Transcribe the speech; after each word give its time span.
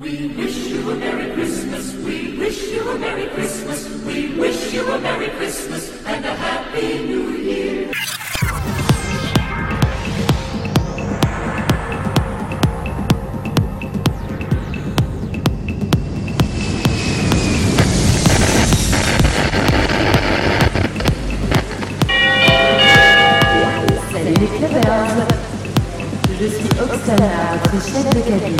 We 0.00 0.28
wish 0.28 0.56
you 0.68 0.90
a 0.92 0.96
Merry 0.96 1.34
Christmas. 1.34 1.94
We 1.96 2.38
wish 2.38 2.72
you 2.72 2.88
a 2.88 2.98
Merry 2.98 3.26
Christmas. 3.34 3.86
We 4.06 4.32
wish 4.32 4.72
you 4.72 4.90
a 4.90 4.98
Merry 4.98 5.28
Christmas 5.28 5.92
and 6.06 6.24
a 6.24 6.34
Happy 6.36 7.04
New 7.04 7.36
Year. 7.36 7.92
Salut 24.10 24.32
les 24.32 24.48
Je 26.40 26.46
suis 26.48 26.70
Oksana, 26.80 27.58
votre 27.62 27.84
chef 27.84 28.08
de 28.14 28.20
cabine. 28.22 28.59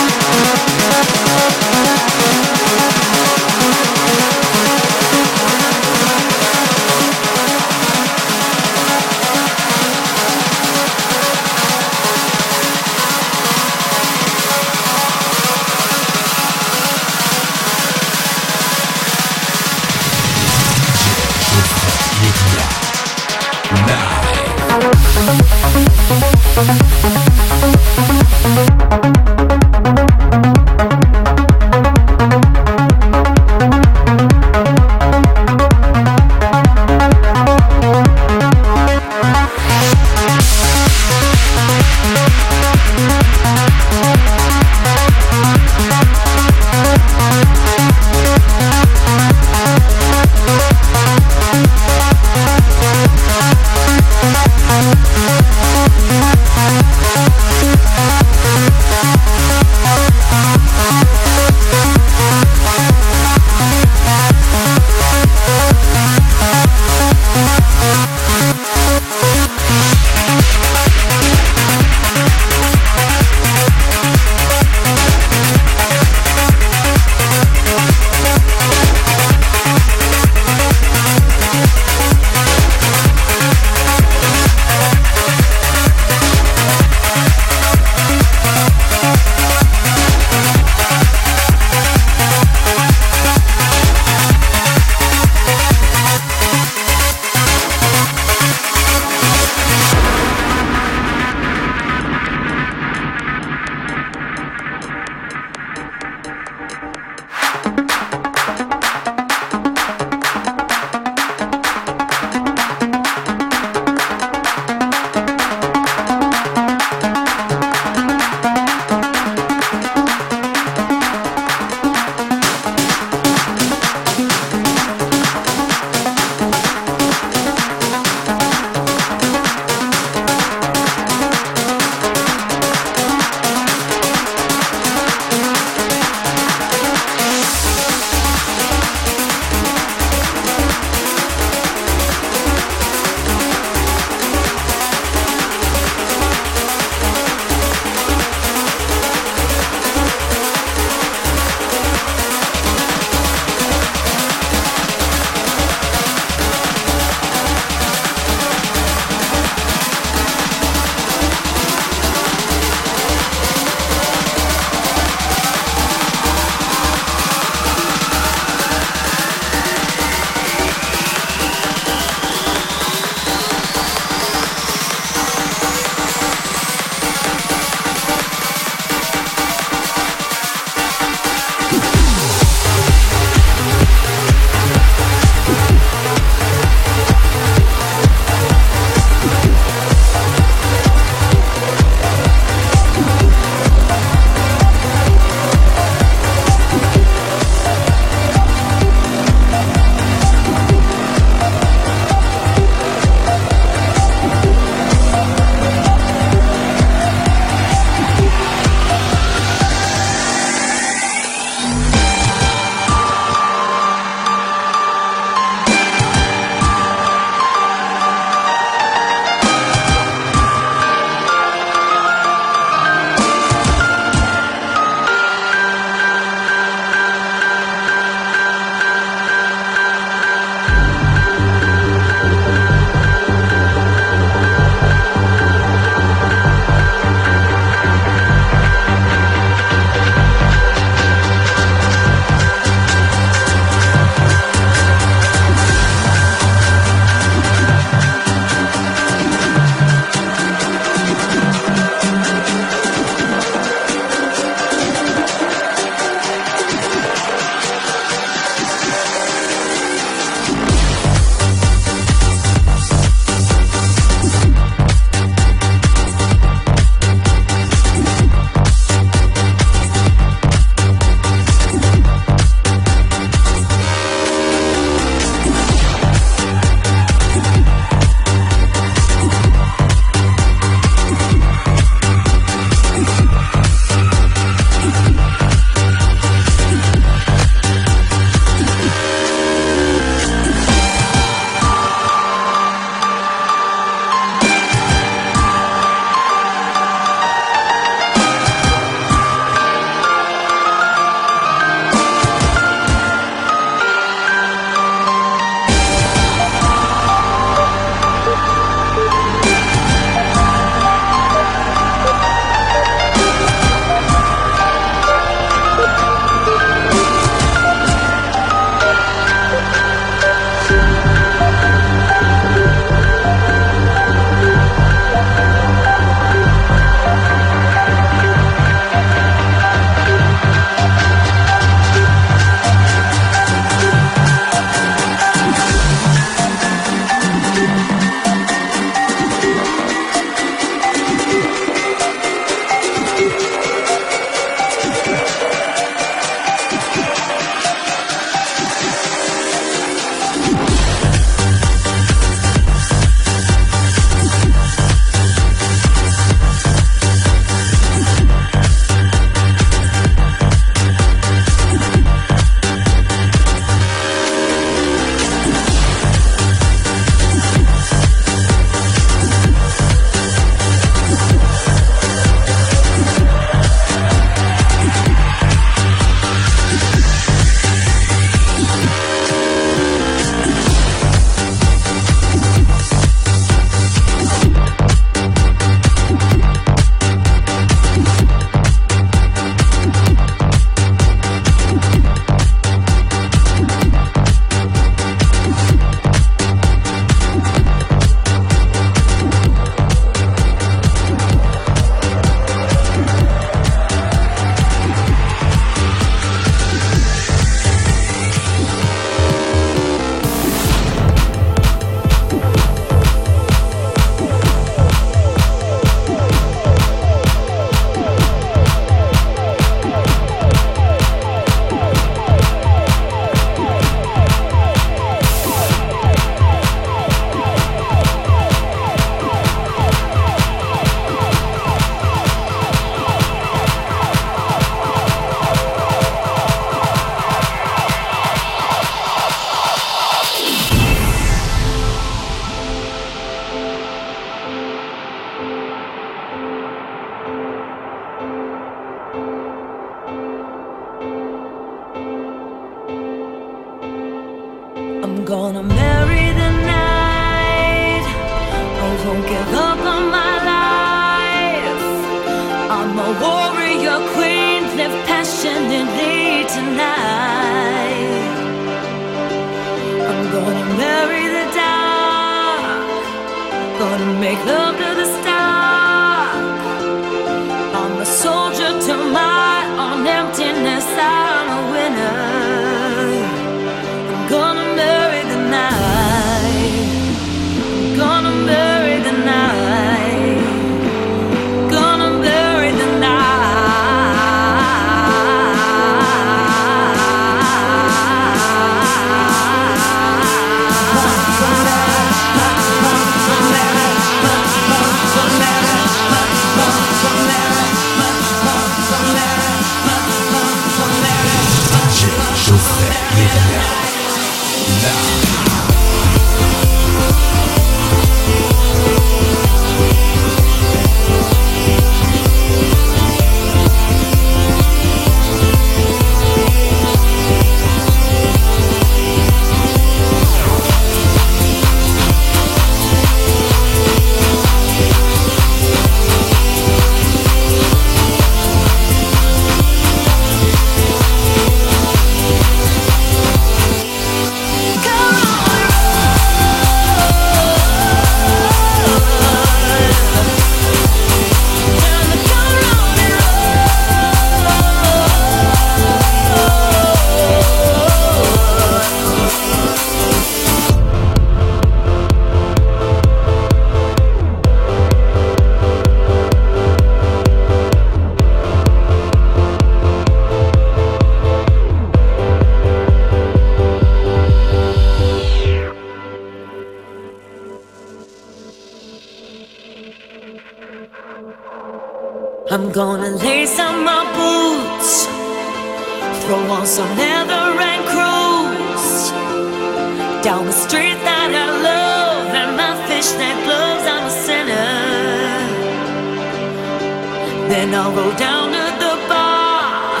and 597.68 597.76
I'll 597.76 597.94
go 597.94 598.08
down 598.16 598.46
to 598.56 598.64
the 598.82 598.94
bar. 599.10 600.00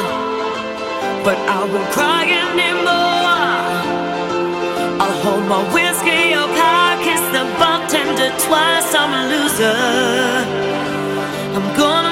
But 1.22 1.36
I 1.36 1.60
won't 1.70 1.90
cry 1.92 2.24
anymore. 2.44 3.44
I'll 5.02 5.18
hold 5.24 5.44
my 5.54 5.62
whiskey 5.74 6.32
up 6.32 6.48
high, 6.62 6.96
kiss 7.04 7.20
the 7.36 7.44
bartender 7.60 8.30
twice. 8.46 8.90
I'm 9.00 9.12
a 9.20 9.22
loser. 9.32 9.76
I'm 11.56 11.76
gonna. 11.76 12.07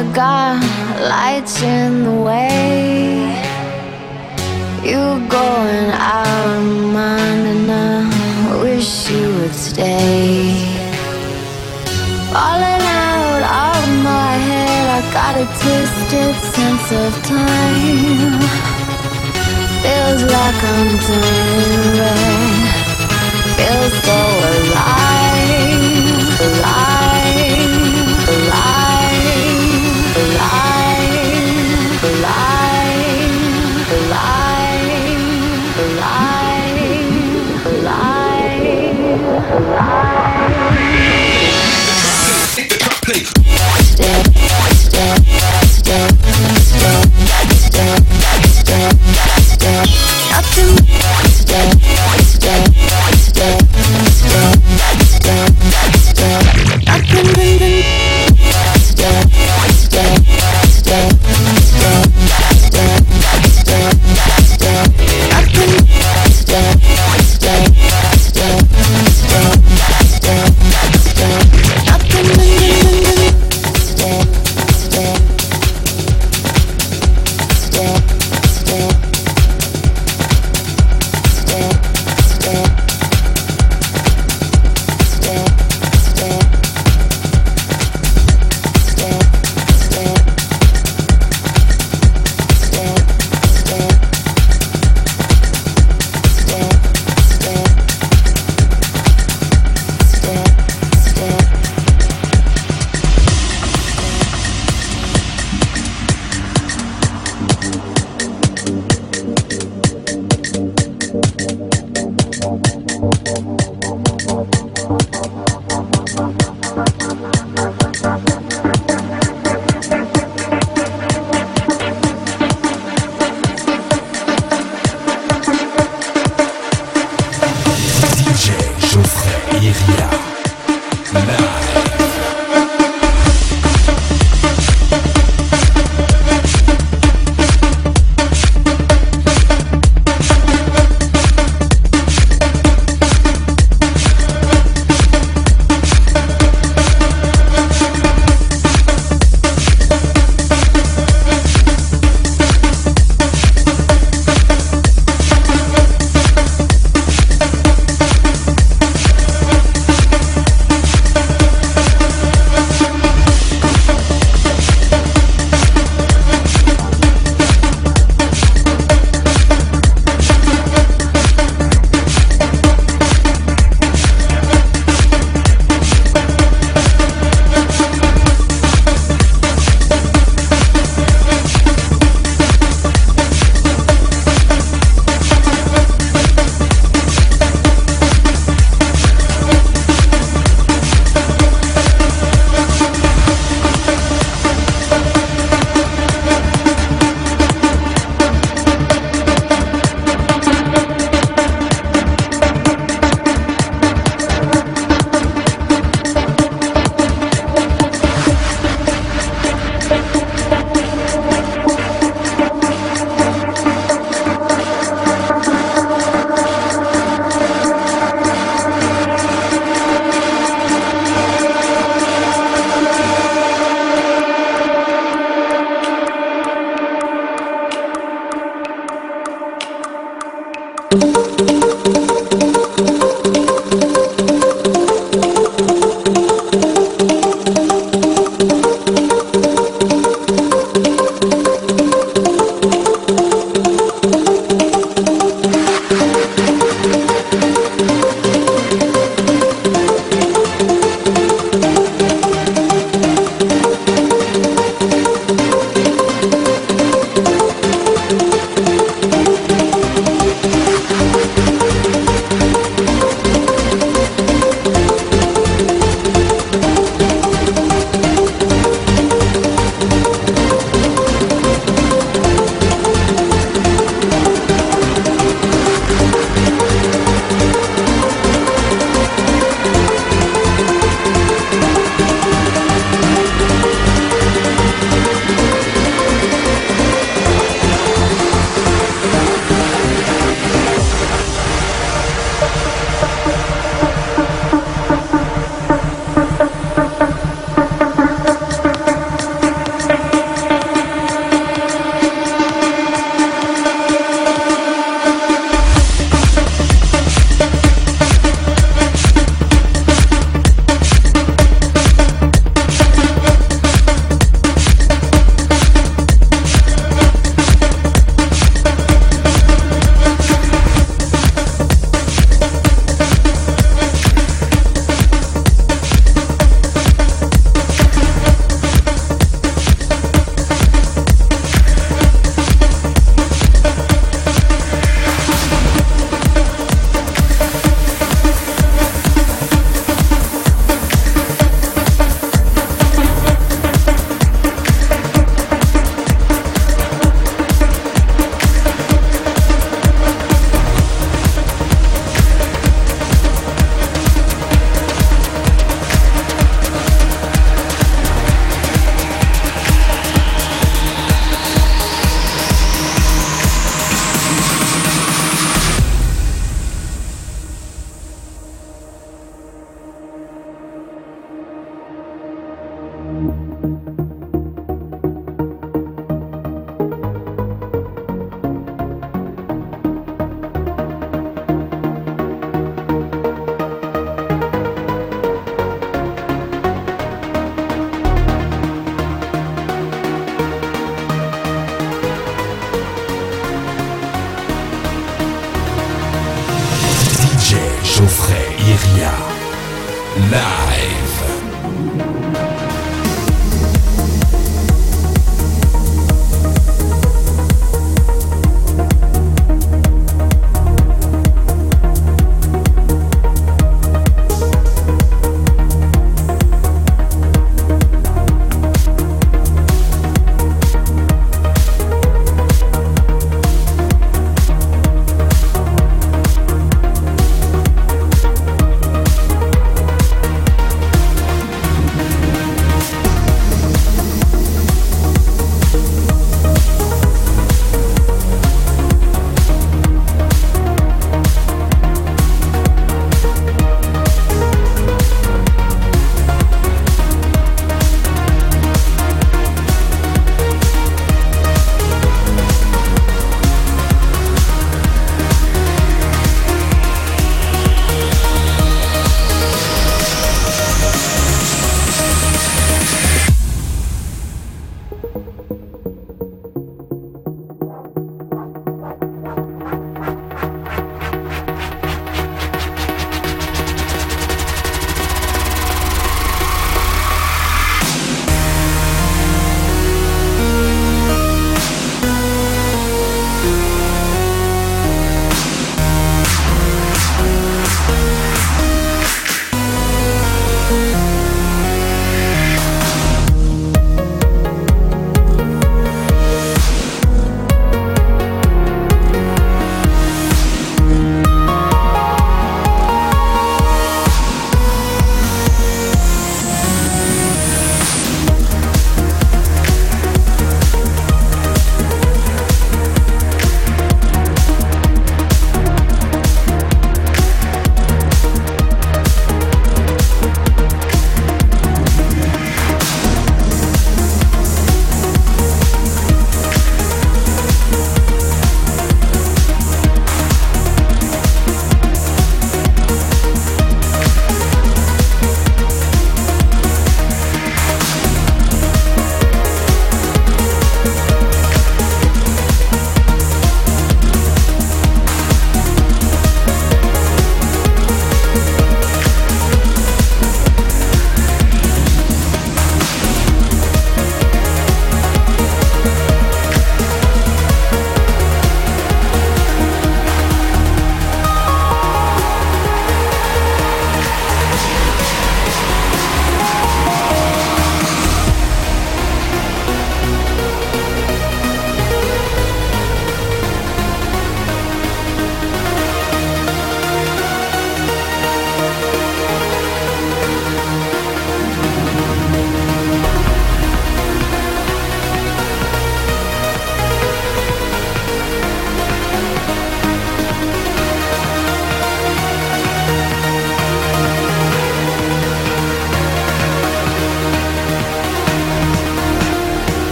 I 0.00 0.02
got 0.14 0.56
lights 1.12 1.60
in 1.62 2.04
the 2.04 2.16
way. 2.22 3.36
You 4.82 5.20
going 5.28 5.90
out 5.92 6.26
of 6.26 6.62
my 6.64 6.90
mind, 6.96 7.42
and 7.52 7.70
I 7.70 8.62
wish 8.62 9.10
you 9.10 9.26
would 9.36 9.54
stay. 9.54 10.56
Falling 12.32 12.84
out 13.04 13.44
of 13.44 13.80
my 14.10 14.32
head, 14.48 14.84
I 14.96 15.00
got 15.18 15.34
a 15.36 15.46
twisted 15.60 16.34
sense 16.54 16.88
of 17.02 17.10
time. 17.36 18.40
Feels 19.84 20.22
like 20.34 20.60
I'm 20.72 20.90
turning 21.08 21.92
red. 22.00 22.72
Feels 23.56 23.94
so 24.06 24.18
alive, 24.52 25.79